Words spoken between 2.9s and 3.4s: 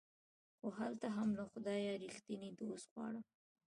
غواړم